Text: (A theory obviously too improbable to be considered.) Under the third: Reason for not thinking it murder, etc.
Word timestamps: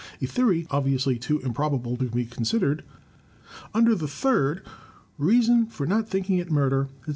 (A 0.19 0.25
theory 0.25 0.65
obviously 0.71 1.19
too 1.19 1.37
improbable 1.41 1.95
to 1.97 2.05
be 2.05 2.25
considered.) 2.25 2.83
Under 3.71 3.93
the 3.93 4.07
third: 4.07 4.65
Reason 5.19 5.67
for 5.67 5.85
not 5.85 6.09
thinking 6.09 6.39
it 6.39 6.49
murder, 6.49 6.87
etc. 7.01 7.09